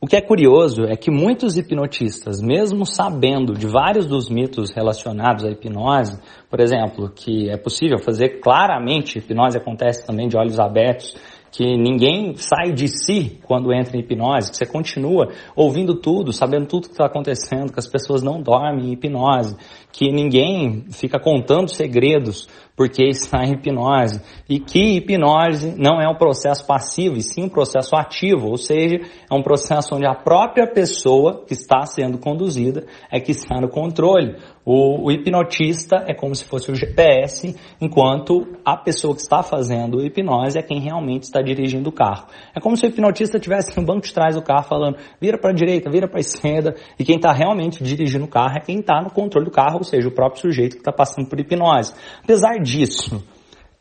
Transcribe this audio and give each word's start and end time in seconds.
O 0.00 0.06
que 0.06 0.14
é 0.14 0.20
curioso 0.20 0.84
é 0.84 0.94
que 0.94 1.10
muitos 1.10 1.56
hipnotistas, 1.56 2.40
mesmo 2.40 2.86
sabendo 2.86 3.52
de 3.52 3.66
vários 3.66 4.06
dos 4.06 4.30
mitos 4.30 4.70
relacionados 4.70 5.44
à 5.44 5.50
hipnose, 5.50 6.20
por 6.48 6.60
exemplo, 6.60 7.10
que 7.10 7.50
é 7.50 7.56
possível 7.56 7.98
fazer 7.98 8.38
claramente, 8.38 9.18
hipnose 9.18 9.58
acontece 9.58 10.06
também 10.06 10.28
de 10.28 10.36
olhos 10.36 10.60
abertos, 10.60 11.16
que 11.50 11.76
ninguém 11.76 12.36
sai 12.36 12.72
de 12.72 12.86
si 12.86 13.40
quando 13.42 13.72
entra 13.72 13.96
em 13.96 14.00
hipnose, 14.00 14.52
que 14.52 14.56
você 14.56 14.66
continua 14.66 15.32
ouvindo 15.56 15.96
tudo, 15.96 16.32
sabendo 16.32 16.66
tudo 16.66 16.86
que 16.86 16.94
está 16.94 17.06
acontecendo, 17.06 17.72
que 17.72 17.80
as 17.80 17.88
pessoas 17.88 18.22
não 18.22 18.40
dormem 18.40 18.90
em 18.90 18.92
hipnose, 18.92 19.56
que 19.90 20.12
ninguém 20.12 20.84
fica 20.92 21.18
contando 21.18 21.70
segredos 21.70 22.46
porque 22.78 23.02
está 23.08 23.44
em 23.44 23.54
hipnose, 23.54 24.22
e 24.48 24.60
que 24.60 24.98
hipnose 24.98 25.74
não 25.76 26.00
é 26.00 26.08
um 26.08 26.14
processo 26.14 26.64
passivo, 26.64 27.16
e 27.16 27.22
sim 27.22 27.42
um 27.42 27.48
processo 27.48 27.96
ativo, 27.96 28.46
ou 28.46 28.56
seja, 28.56 29.00
é 29.28 29.34
um 29.34 29.42
processo 29.42 29.96
onde 29.96 30.06
a 30.06 30.14
própria 30.14 30.64
pessoa 30.64 31.44
que 31.44 31.54
está 31.54 31.84
sendo 31.84 32.18
conduzida 32.18 32.86
é 33.10 33.18
que 33.18 33.32
está 33.32 33.60
no 33.60 33.68
controle. 33.68 34.36
O, 34.64 35.06
o, 35.06 35.10
hipnotista 35.10 36.04
é 36.06 36.14
como 36.14 36.34
se 36.34 36.44
fosse 36.44 36.70
o 36.70 36.74
GPS, 36.74 37.56
enquanto 37.80 38.46
a 38.62 38.76
pessoa 38.76 39.14
que 39.14 39.22
está 39.22 39.42
fazendo 39.42 40.04
hipnose 40.04 40.58
é 40.58 40.62
quem 40.62 40.78
realmente 40.78 41.22
está 41.22 41.40
dirigindo 41.40 41.88
o 41.88 41.92
carro. 41.92 42.26
É 42.54 42.60
como 42.60 42.76
se 42.76 42.84
o 42.84 42.88
hipnotista 42.88 43.38
estivesse 43.38 43.74
no 43.76 43.84
banco 43.84 44.02
de 44.02 44.12
trás 44.12 44.36
do 44.36 44.42
carro 44.42 44.64
falando 44.64 44.98
vira 45.18 45.38
para 45.38 45.50
a 45.50 45.54
direita, 45.54 45.90
vira 45.90 46.06
para 46.06 46.18
a 46.18 46.20
esquerda, 46.20 46.76
e 46.98 47.04
quem 47.04 47.16
está 47.16 47.32
realmente 47.32 47.82
dirigindo 47.82 48.26
o 48.26 48.28
carro 48.28 48.58
é 48.58 48.60
quem 48.60 48.80
está 48.80 49.00
no 49.02 49.10
controle 49.10 49.46
do 49.46 49.50
carro, 49.50 49.78
ou 49.78 49.84
seja, 49.84 50.06
o 50.06 50.12
próprio 50.12 50.42
sujeito 50.42 50.74
que 50.74 50.82
está 50.82 50.92
passando 50.92 51.26
por 51.28 51.40
hipnose. 51.40 51.94
Apesar 52.22 52.58
disso, 52.68 53.22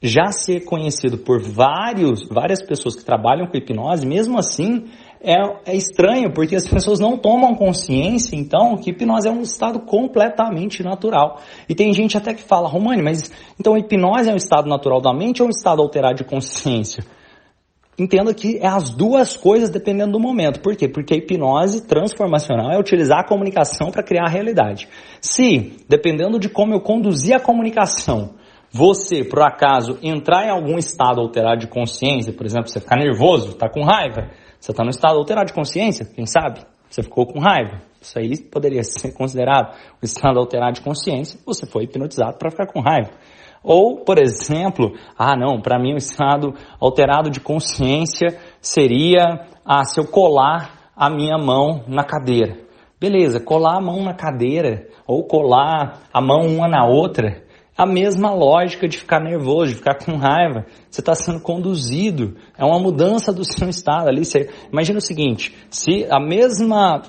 já 0.01 0.31
ser 0.31 0.61
conhecido 0.61 1.17
por 1.17 1.41
vários, 1.41 2.27
várias 2.27 2.61
pessoas 2.61 2.95
que 2.95 3.03
trabalham 3.03 3.47
com 3.47 3.57
hipnose, 3.57 4.05
mesmo 4.05 4.37
assim, 4.37 4.85
é, 5.19 5.33
é, 5.65 5.75
estranho, 5.75 6.31
porque 6.31 6.55
as 6.55 6.67
pessoas 6.67 6.99
não 6.99 7.17
tomam 7.17 7.55
consciência, 7.55 8.35
então, 8.35 8.77
que 8.77 8.91
hipnose 8.91 9.27
é 9.27 9.31
um 9.31 9.41
estado 9.41 9.79
completamente 9.79 10.83
natural. 10.83 11.39
E 11.67 11.73
tem 11.73 11.91
gente 11.93 12.15
até 12.15 12.33
que 12.33 12.43
fala, 12.43 12.67
Romani, 12.67 13.01
mas 13.01 13.31
então 13.59 13.77
hipnose 13.77 14.29
é 14.29 14.33
um 14.33 14.37
estado 14.37 14.69
natural 14.69 15.01
da 15.01 15.13
mente 15.13 15.41
ou 15.41 15.47
um 15.47 15.51
estado 15.51 15.81
alterado 15.81 16.15
de 16.15 16.23
consciência? 16.23 17.03
Entenda 17.99 18.31
que 18.31 18.57
é 18.57 18.67
as 18.67 18.91
duas 18.91 19.35
coisas 19.35 19.71
dependendo 19.71 20.11
do 20.11 20.19
momento. 20.19 20.59
Por 20.59 20.75
quê? 20.75 20.87
Porque 20.87 21.15
a 21.15 21.17
hipnose 21.17 21.87
transformacional 21.87 22.71
é 22.71 22.79
utilizar 22.79 23.21
a 23.21 23.27
comunicação 23.27 23.89
para 23.89 24.03
criar 24.03 24.25
a 24.25 24.29
realidade. 24.29 24.87
Se, 25.19 25.73
dependendo 25.89 26.39
de 26.39 26.47
como 26.47 26.75
eu 26.75 26.79
conduzir 26.79 27.35
a 27.35 27.39
comunicação, 27.39 28.35
você, 28.71 29.23
por 29.23 29.41
acaso, 29.41 29.97
entrar 30.01 30.45
em 30.45 30.49
algum 30.49 30.77
estado 30.77 31.21
alterado 31.21 31.61
de 31.61 31.67
consciência, 31.67 32.33
por 32.33 32.45
exemplo, 32.45 32.67
você 32.67 32.79
ficar 32.79 32.97
nervoso, 32.97 33.51
está 33.51 33.69
com 33.69 33.83
raiva, 33.83 34.29
você 34.59 34.71
está 34.71 34.83
no 34.83 34.89
estado 34.89 35.17
alterado 35.17 35.47
de 35.47 35.53
consciência, 35.53 36.05
quem 36.05 36.25
sabe? 36.25 36.61
Você 36.89 37.03
ficou 37.03 37.25
com 37.25 37.39
raiva. 37.39 37.81
Isso 38.01 38.17
aí 38.17 38.37
poderia 38.37 38.83
ser 38.83 39.13
considerado 39.13 39.73
o 40.01 40.05
estado 40.05 40.39
alterado 40.39 40.73
de 40.73 40.81
consciência. 40.81 41.39
Você 41.45 41.65
foi 41.65 41.83
hipnotizado 41.83 42.37
para 42.37 42.51
ficar 42.51 42.67
com 42.67 42.79
raiva. 42.79 43.11
Ou, 43.63 43.97
por 43.97 44.17
exemplo, 44.19 44.93
ah, 45.17 45.35
não, 45.35 45.61
para 45.61 45.79
mim 45.79 45.93
o 45.93 45.97
estado 45.97 46.53
alterado 46.79 47.29
de 47.29 47.39
consciência 47.39 48.37
seria 48.61 49.45
ah, 49.65 49.83
se 49.83 49.99
eu 49.99 50.07
colar 50.07 50.91
a 50.95 51.09
minha 51.09 51.37
mão 51.37 51.83
na 51.87 52.03
cadeira. 52.03 52.57
Beleza, 52.99 53.39
colar 53.39 53.77
a 53.77 53.81
mão 53.81 54.03
na 54.03 54.13
cadeira 54.13 54.87
ou 55.05 55.23
colar 55.25 56.01
a 56.11 56.21
mão 56.21 56.47
uma 56.47 56.67
na 56.67 56.85
outra 56.85 57.43
a 57.77 57.85
mesma 57.85 58.31
lógica 58.31 58.87
de 58.87 58.97
ficar 58.97 59.19
nervoso, 59.19 59.71
de 59.71 59.75
ficar 59.75 59.95
com 60.03 60.17
raiva. 60.17 60.65
Você 60.89 61.01
está 61.01 61.13
sendo 61.13 61.39
conduzido. 61.39 62.35
É 62.57 62.65
uma 62.65 62.79
mudança 62.79 63.31
do 63.31 63.45
seu 63.45 63.69
estado 63.69 64.09
ali. 64.09 64.25
Você, 64.25 64.49
imagina 64.71 64.97
o 64.97 65.01
seguinte: 65.01 65.55
se 65.69 66.07
a 66.09 66.19
mesma 66.19 67.03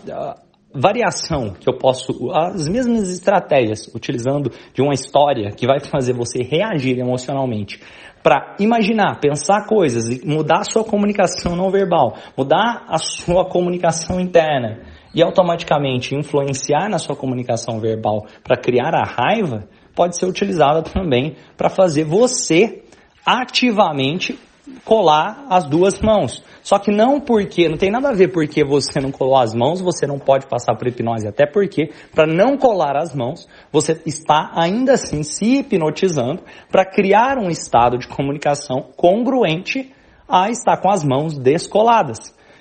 variação 0.75 1.55
que 1.55 1.69
eu 1.69 1.78
posso, 1.78 2.30
as 2.30 2.69
mesmas 2.69 3.10
estratégias, 3.10 3.88
utilizando 3.94 4.50
de 4.75 4.83
uma 4.83 4.92
história 4.92 5.50
que 5.52 5.66
vai 5.66 5.80
fazer 5.80 6.12
você 6.12 6.42
reagir 6.42 6.98
emocionalmente, 6.98 7.81
para 8.22 8.56
imaginar, 8.60 9.21
pensar 9.21 9.66
coisas 9.66 10.09
e 10.09 10.26
mudar 10.26 10.59
a 10.59 10.65
sua 10.65 10.84
comunicação 10.84 11.56
não 11.56 11.71
verbal, 11.71 12.15
mudar 12.37 12.84
a 12.88 12.98
sua 12.98 13.48
comunicação 13.48 14.21
interna 14.21 14.81
e 15.15 15.22
automaticamente 15.22 16.15
influenciar 16.15 16.88
na 16.91 16.98
sua 16.98 17.16
comunicação 17.16 17.81
verbal 17.81 18.26
para 18.44 18.56
criar 18.60 18.94
a 18.94 19.04
raiva, 19.04 19.66
pode 19.98 20.16
ser 20.16 20.26
utilizada 20.26 20.81
também 20.81 21.34
para 21.56 21.69
fazer 21.69 22.04
você 22.04 22.84
ativamente 23.26 24.38
colar 24.84 25.44
as 25.50 25.64
duas 25.64 26.00
mãos. 26.00 26.41
Só 26.62 26.78
que 26.78 26.92
não 26.92 27.20
porque, 27.20 27.69
não 27.69 27.76
tem 27.76 27.91
nada 27.91 28.10
a 28.10 28.14
ver 28.14 28.28
porque 28.28 28.62
você 28.64 29.00
não 29.00 29.10
colou 29.10 29.36
as 29.36 29.53
mãos, 29.53 29.81
você 29.81 30.06
não 30.06 30.20
pode 30.20 30.47
passar 30.47 30.76
por 30.76 30.86
hipnose, 30.86 31.26
até 31.26 31.47
porque 31.47 31.91
para 32.14 32.28
não 32.28 32.56
colar 32.56 32.97
as 32.97 33.12
mãos, 33.12 33.48
você 33.72 34.00
está 34.06 34.53
ainda 34.54 34.92
assim 34.92 35.25
se 35.25 35.59
hipnotizando 35.59 36.44
para 36.70 36.84
criar 36.84 37.36
um 37.36 37.50
estado 37.50 37.98
de 37.98 38.06
comunicação 38.06 38.91
congruente 38.97 39.92
a 40.28 40.48
estar 40.48 40.76
com 40.76 40.91
as 40.91 41.03
mãos 41.03 41.36
descoladas. 41.36 42.19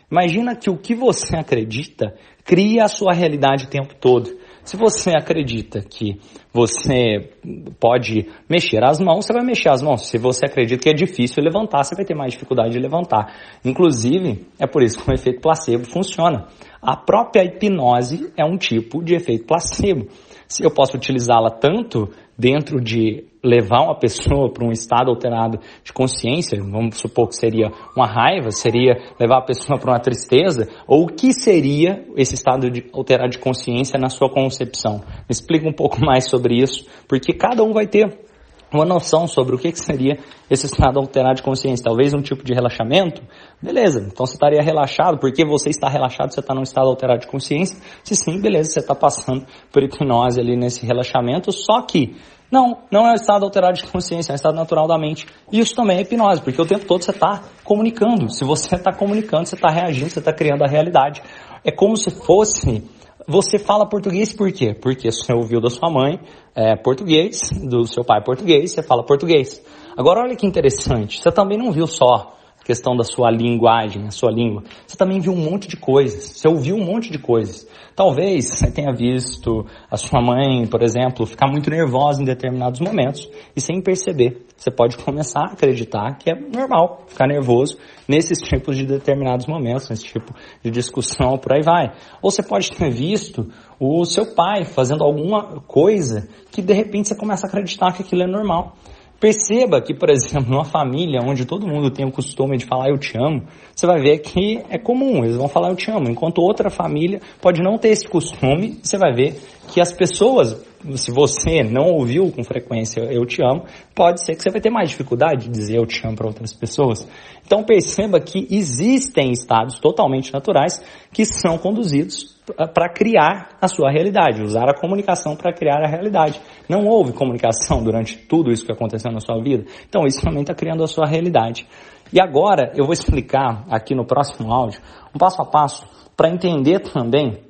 Imagina 0.09 0.55
que 0.55 0.71
o 0.71 0.77
que 0.77 0.95
você 0.95 1.35
acredita 1.35 2.15
cria 2.43 2.85
a 2.85 2.87
sua 2.87 3.13
realidade 3.13 3.65
o 3.65 3.69
tempo 3.69 3.93
todo. 3.93 4.46
Se 4.67 4.75
você 4.75 5.11
acredita 5.11 5.79
que 5.79 6.19
você 6.51 7.31
pode 7.79 8.27
mexer 8.49 8.83
as 8.83 8.99
mãos, 8.99 9.25
você 9.25 9.31
vai 9.31 9.41
mexer 9.41 9.69
as 9.69 9.81
mãos. 9.81 10.09
Se 10.09 10.17
você 10.17 10.45
acredita 10.45 10.83
que 10.83 10.89
é 10.89 10.93
difícil 10.93 11.41
levantar, 11.41 11.85
você 11.85 11.95
vai 11.95 12.03
ter 12.03 12.13
mais 12.13 12.33
dificuldade 12.33 12.73
de 12.73 12.79
levantar. 12.79 13.33
Inclusive, 13.63 14.45
é 14.59 14.67
por 14.67 14.83
isso 14.83 15.01
que 15.01 15.09
o 15.09 15.13
efeito 15.13 15.39
placebo 15.39 15.85
funciona. 15.85 16.47
A 16.81 16.97
própria 16.97 17.45
hipnose 17.45 18.29
é 18.35 18.43
um 18.43 18.57
tipo 18.57 19.01
de 19.01 19.15
efeito 19.15 19.45
placebo. 19.45 20.09
Se 20.47 20.63
eu 20.63 20.71
posso 20.71 20.95
utilizá-la 20.95 21.49
tanto 21.49 22.09
dentro 22.37 22.79
de 22.79 23.25
levar 23.43 23.81
uma 23.83 23.95
pessoa 23.99 24.51
para 24.53 24.65
um 24.65 24.71
estado 24.71 25.09
alterado 25.09 25.59
de 25.83 25.91
consciência, 25.91 26.57
vamos 26.61 26.97
supor 26.97 27.27
que 27.27 27.35
seria 27.35 27.71
uma 27.95 28.07
raiva, 28.07 28.51
seria 28.51 28.97
levar 29.19 29.39
a 29.39 29.45
pessoa 29.45 29.79
para 29.79 29.91
uma 29.91 29.99
tristeza, 29.99 30.67
ou 30.87 31.03
o 31.03 31.07
que 31.07 31.33
seria 31.33 32.05
esse 32.15 32.35
estado 32.35 32.69
de, 32.69 32.85
alterado 32.93 33.29
de 33.29 33.39
consciência 33.39 33.99
na 33.99 34.09
sua 34.09 34.29
concepção? 34.29 35.01
Me 35.05 35.31
explica 35.31 35.67
um 35.67 35.73
pouco 35.73 35.99
mais 36.03 36.29
sobre 36.29 36.55
isso, 36.55 36.85
porque 37.07 37.33
cada 37.33 37.63
um 37.63 37.73
vai 37.73 37.87
ter 37.87 38.26
uma 38.73 38.85
noção 38.85 39.27
sobre 39.27 39.55
o 39.55 39.57
que, 39.59 39.73
seria 39.75 40.17
esse 40.49 40.65
estado 40.65 40.99
alterado 40.99 41.35
de 41.35 41.43
consciência. 41.43 41.83
Talvez 41.83 42.13
um 42.13 42.21
tipo 42.21 42.43
de 42.43 42.53
relaxamento. 42.53 43.21
Beleza, 43.61 44.07
então 44.11 44.25
você 44.25 44.33
estaria 44.33 44.61
relaxado. 44.61 45.19
Porque 45.19 45.45
você 45.45 45.69
está 45.69 45.87
relaxado, 45.87 46.33
você 46.33 46.39
está 46.39 46.53
num 46.53 46.63
estado 46.63 46.87
alterado 46.87 47.21
de 47.21 47.27
consciência. 47.27 47.77
Se 48.03 48.15
sim, 48.15 48.41
beleza, 48.41 48.71
você 48.71 48.79
está 48.79 48.95
passando 48.95 49.45
por 49.71 49.83
hipnose 49.83 50.39
ali 50.39 50.57
nesse 50.57 50.85
relaxamento. 50.85 51.51
Só 51.51 51.81
que 51.81 52.15
não, 52.51 52.77
não 52.91 53.05
é 53.07 53.11
um 53.11 53.15
estado 53.15 53.43
alterado 53.43 53.73
de 53.73 53.85
consciência, 53.87 54.31
é 54.31 54.33
um 54.33 54.35
estado 54.35 54.55
natural 54.55 54.87
da 54.87 54.97
mente. 54.97 55.27
Isso 55.51 55.75
também 55.75 55.97
é 55.97 56.01
hipnose, 56.01 56.41
porque 56.41 56.61
o 56.61 56.65
tempo 56.65 56.85
todo 56.85 57.03
você 57.03 57.11
está 57.11 57.43
comunicando. 57.63 58.29
Se 58.31 58.43
você 58.43 58.75
está 58.75 58.93
comunicando, 58.93 59.45
você 59.47 59.55
está 59.55 59.69
reagindo, 59.69 60.09
você 60.09 60.19
está 60.19 60.33
criando 60.33 60.63
a 60.63 60.67
realidade. 60.67 61.21
É 61.63 61.71
como 61.71 61.97
se 61.97 62.09
fosse 62.09 62.83
você 63.27 63.59
fala 63.59 63.85
português 63.85 64.31
por 64.31 64.51
quê? 64.53 64.73
Porque 64.73 65.11
você 65.11 65.33
ouviu 65.33 65.59
da 65.59 65.69
sua 65.69 65.89
mãe 65.91 66.17
é, 66.55 66.77
português, 66.77 67.51
do 67.61 67.85
seu 67.85 68.05
pai 68.05 68.23
português, 68.23 68.71
você 68.71 68.81
fala 68.81 69.03
português. 69.03 69.61
Agora 69.97 70.21
olha 70.21 70.35
que 70.35 70.47
interessante, 70.47 71.21
você 71.21 71.29
também 71.29 71.57
não 71.57 71.71
viu 71.71 71.85
só 71.85 72.36
questão 72.67 72.97
da 72.97 73.03
sua 73.05 73.31
linguagem, 73.31 74.07
a 74.07 74.11
sua 74.11 74.29
língua. 74.29 74.61
Você 74.85 74.97
também 74.97 75.21
viu 75.21 75.31
um 75.31 75.37
monte 75.37 75.69
de 75.69 75.77
coisas, 75.77 76.37
você 76.37 76.49
ouviu 76.49 76.75
um 76.75 76.83
monte 76.83 77.09
de 77.09 77.17
coisas. 77.17 77.65
Talvez 77.95 78.45
você 78.45 78.69
tenha 78.69 78.93
visto 78.93 79.65
a 79.89 79.95
sua 79.95 80.21
mãe, 80.21 80.67
por 80.67 80.83
exemplo, 80.83 81.25
ficar 81.25 81.49
muito 81.49 81.69
nervosa 81.69 82.21
em 82.21 82.25
determinados 82.25 82.81
momentos 82.81 83.27
e 83.55 83.61
sem 83.61 83.81
perceber, 83.81 84.45
você 84.57 84.69
pode 84.69 84.97
começar 84.97 85.41
a 85.41 85.53
acreditar 85.53 86.17
que 86.17 86.29
é 86.29 86.35
normal 86.35 87.05
ficar 87.07 87.25
nervoso 87.25 87.77
nesses 88.05 88.37
tipos 88.45 88.75
de 88.75 88.85
determinados 88.85 89.47
momentos, 89.47 89.89
nesse 89.89 90.03
tipo 90.03 90.33
de 90.61 90.69
discussão, 90.69 91.37
por 91.37 91.53
aí 91.53 91.61
vai. 91.61 91.93
Ou 92.21 92.29
você 92.29 92.43
pode 92.43 92.69
ter 92.69 92.91
visto 92.91 93.47
o 93.79 94.03
seu 94.03 94.35
pai 94.35 94.65
fazendo 94.65 95.05
alguma 95.05 95.61
coisa 95.61 96.27
que 96.51 96.61
de 96.61 96.73
repente 96.73 97.07
você 97.07 97.15
começa 97.15 97.47
a 97.47 97.49
acreditar 97.49 97.93
que 97.93 98.01
aquilo 98.01 98.23
é 98.23 98.27
normal. 98.27 98.75
Perceba 99.19 99.81
que, 99.81 99.95
por 99.95 100.11
exemplo, 100.11 100.51
numa 100.51 100.63
família 100.63 101.21
onde 101.21 101.43
todo 101.43 101.67
mundo 101.67 101.89
tem 101.89 102.05
o 102.05 102.11
costume 102.11 102.55
de 102.55 102.65
falar 102.65 102.89
eu 102.89 102.99
te 102.99 103.17
amo, 103.17 103.43
você 103.75 103.87
vai 103.87 103.99
ver 103.99 104.19
que 104.19 104.61
é 104.69 104.77
comum, 104.77 105.23
eles 105.23 105.35
vão 105.35 105.47
falar 105.47 105.69
eu 105.69 105.75
te 105.75 105.89
amo, 105.89 106.07
enquanto 106.07 106.39
outra 106.39 106.69
família 106.69 107.19
pode 107.41 107.61
não 107.61 107.79
ter 107.79 107.89
esse 107.89 108.07
costume, 108.07 108.79
você 108.83 108.95
vai 108.95 109.13
ver 109.13 109.39
que 109.69 109.81
as 109.81 109.91
pessoas, 109.91 110.63
se 110.95 111.11
você 111.11 111.63
não 111.63 111.91
ouviu 111.91 112.31
com 112.31 112.43
frequência 112.43 113.01
eu 113.01 113.25
te 113.25 113.41
amo, 113.41 113.65
pode 113.95 114.23
ser 114.23 114.35
que 114.35 114.43
você 114.43 114.49
vai 114.49 114.61
ter 114.61 114.69
mais 114.69 114.89
dificuldade 114.89 115.45
de 115.45 115.49
dizer 115.49 115.77
eu 115.77 115.85
te 115.85 116.05
amo 116.05 116.15
para 116.15 116.27
outras 116.27 116.53
pessoas. 116.53 117.07
Então 117.45 117.63
perceba 117.63 118.19
que 118.19 118.47
existem 118.51 119.31
estados 119.31 119.79
totalmente 119.79 120.31
naturais 120.31 120.81
que 121.11 121.25
são 121.25 121.57
conduzidos 121.57 122.37
para 122.73 122.89
criar 122.89 123.57
a 123.61 123.67
sua 123.67 123.91
realidade, 123.91 124.41
usar 124.41 124.69
a 124.69 124.79
comunicação 124.79 125.35
para 125.35 125.53
criar 125.53 125.83
a 125.83 125.87
realidade. 125.87 126.39
Não 126.69 126.85
houve 126.85 127.11
comunicação 127.11 127.83
durante 127.83 128.17
tudo 128.17 128.51
isso 128.51 128.65
que 128.65 128.71
aconteceu 128.71 129.11
na 129.11 129.19
sua 129.19 129.41
vida, 129.41 129.65
então 129.87 130.05
isso 130.05 130.21
também 130.21 130.41
está 130.41 130.53
criando 130.53 130.83
a 130.83 130.87
sua 130.87 131.05
realidade. 131.05 131.67
E 132.13 132.21
agora 132.21 132.71
eu 132.75 132.85
vou 132.85 132.93
explicar 132.93 133.65
aqui 133.69 133.93
no 133.93 134.05
próximo 134.05 134.51
áudio 134.51 134.79
um 135.13 135.17
passo 135.17 135.41
a 135.41 135.45
passo 135.45 135.85
para 136.15 136.29
entender 136.29 136.79
também 136.79 137.46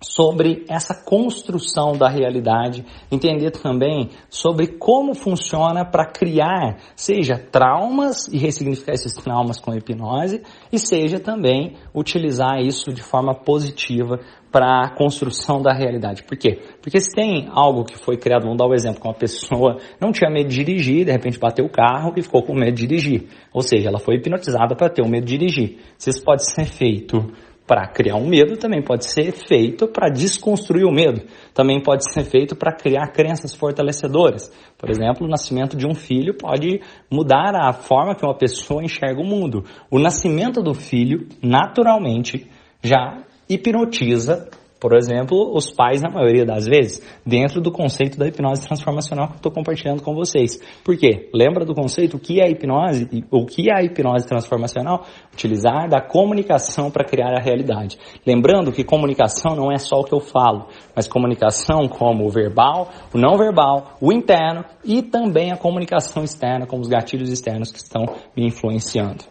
sobre 0.00 0.64
essa 0.68 0.94
construção 0.94 1.92
da 1.92 2.08
realidade, 2.08 2.84
entender 3.10 3.50
também 3.50 4.10
sobre 4.30 4.68
como 4.78 5.12
funciona 5.12 5.84
para 5.84 6.06
criar, 6.06 6.78
seja 6.94 7.36
traumas 7.36 8.28
e 8.28 8.38
ressignificar 8.38 8.92
esses 8.92 9.14
traumas 9.14 9.58
com 9.58 9.74
hipnose, 9.74 10.42
e 10.72 10.78
seja 10.78 11.18
também 11.18 11.76
utilizar 11.92 12.60
isso 12.60 12.92
de 12.92 13.02
forma 13.02 13.34
positiva 13.34 14.20
para 14.52 14.84
a 14.84 14.96
construção 14.96 15.60
da 15.60 15.72
realidade. 15.72 16.22
Por 16.22 16.38
quê? 16.38 16.60
Porque 16.80 17.00
se 17.00 17.12
tem 17.12 17.48
algo 17.50 17.84
que 17.84 17.98
foi 17.98 18.16
criado, 18.16 18.42
vamos 18.42 18.56
dar 18.56 18.66
o 18.66 18.70
um 18.70 18.74
exemplo, 18.74 19.00
com 19.00 19.08
uma 19.08 19.14
pessoa 19.14 19.78
não 20.00 20.12
tinha 20.12 20.30
medo 20.30 20.48
de 20.48 20.64
dirigir, 20.64 21.04
de 21.04 21.12
repente 21.12 21.38
bateu 21.38 21.66
o 21.66 21.70
carro 21.70 22.14
e 22.16 22.22
ficou 22.22 22.42
com 22.42 22.54
medo 22.54 22.76
de 22.76 22.86
dirigir. 22.86 23.28
Ou 23.52 23.62
seja, 23.62 23.88
ela 23.88 23.98
foi 23.98 24.14
hipnotizada 24.14 24.76
para 24.76 24.88
ter 24.88 25.02
o 25.02 25.08
medo 25.08 25.26
de 25.26 25.36
dirigir. 25.36 25.78
Se 25.98 26.10
isso 26.10 26.22
pode 26.22 26.48
ser 26.50 26.64
feito 26.64 27.30
para 27.68 27.86
criar 27.86 28.16
um 28.16 28.26
medo, 28.26 28.56
também 28.56 28.82
pode 28.82 29.04
ser 29.04 29.30
feito 29.30 29.86
para 29.86 30.08
desconstruir 30.08 30.86
o 30.86 30.90
medo. 30.90 31.20
Também 31.52 31.82
pode 31.82 32.10
ser 32.10 32.24
feito 32.24 32.56
para 32.56 32.74
criar 32.74 33.12
crenças 33.12 33.54
fortalecedoras. 33.54 34.50
Por 34.78 34.88
exemplo, 34.88 35.26
o 35.26 35.30
nascimento 35.30 35.76
de 35.76 35.86
um 35.86 35.94
filho 35.94 36.32
pode 36.32 36.80
mudar 37.10 37.54
a 37.54 37.70
forma 37.74 38.14
que 38.14 38.24
uma 38.24 38.36
pessoa 38.36 38.82
enxerga 38.82 39.20
o 39.20 39.26
mundo. 39.26 39.64
O 39.90 39.98
nascimento 39.98 40.62
do 40.62 40.72
filho, 40.72 41.28
naturalmente, 41.42 42.50
já 42.82 43.22
hipnotiza 43.46 44.48
por 44.80 44.96
exemplo, 44.96 45.54
os 45.54 45.70
pais, 45.70 46.00
na 46.00 46.08
maioria 46.08 46.44
das 46.44 46.66
vezes, 46.66 47.02
dentro 47.26 47.60
do 47.60 47.72
conceito 47.72 48.18
da 48.18 48.26
hipnose 48.26 48.66
transformacional 48.66 49.26
que 49.26 49.34
eu 49.34 49.36
estou 49.38 49.52
compartilhando 49.52 50.02
com 50.02 50.14
vocês. 50.14 50.58
Por 50.84 50.96
quê? 50.96 51.28
Lembra 51.34 51.64
do 51.64 51.74
conceito? 51.74 52.16
O 52.16 52.20
que 52.20 52.40
é 52.40 52.48
hipnose? 52.48 53.08
O 53.30 53.44
que 53.44 53.70
é 53.70 53.74
a 53.74 53.82
hipnose 53.82 54.26
transformacional? 54.26 55.04
Utilizar 55.32 55.88
da 55.88 56.00
comunicação 56.00 56.90
para 56.90 57.04
criar 57.04 57.36
a 57.36 57.42
realidade. 57.42 57.98
Lembrando 58.24 58.70
que 58.70 58.84
comunicação 58.84 59.56
não 59.56 59.72
é 59.72 59.78
só 59.78 60.00
o 60.00 60.04
que 60.04 60.14
eu 60.14 60.20
falo, 60.20 60.68
mas 60.94 61.08
comunicação 61.08 61.88
como 61.88 62.24
o 62.26 62.30
verbal, 62.30 62.88
o 63.12 63.18
não 63.18 63.36
verbal, 63.36 63.96
o 64.00 64.12
interno 64.12 64.64
e 64.84 65.02
também 65.02 65.50
a 65.50 65.56
comunicação 65.56 66.22
externa, 66.22 66.66
como 66.66 66.82
os 66.82 66.88
gatilhos 66.88 67.30
externos 67.30 67.72
que 67.72 67.78
estão 67.78 68.04
me 68.36 68.46
influenciando. 68.46 69.24